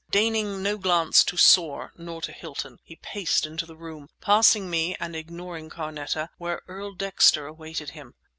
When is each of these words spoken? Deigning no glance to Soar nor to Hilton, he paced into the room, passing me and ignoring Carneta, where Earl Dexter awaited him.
Deigning 0.09 0.63
no 0.63 0.77
glance 0.79 1.23
to 1.23 1.37
Soar 1.37 1.93
nor 1.95 2.23
to 2.23 2.31
Hilton, 2.31 2.79
he 2.83 2.95
paced 2.95 3.45
into 3.45 3.67
the 3.67 3.75
room, 3.75 4.09
passing 4.19 4.67
me 4.67 4.95
and 4.99 5.15
ignoring 5.15 5.69
Carneta, 5.69 6.29
where 6.39 6.63
Earl 6.67 6.93
Dexter 6.95 7.45
awaited 7.45 7.91
him. 7.91 8.15